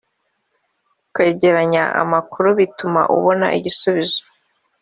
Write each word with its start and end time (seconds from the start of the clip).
kwegeranya 1.13 1.83
amakuru 2.01 2.47
bituma 2.59 3.01
ubona 3.15 3.47
igisubizo. 3.57 4.21